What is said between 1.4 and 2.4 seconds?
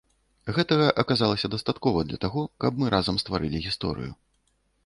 дастаткова для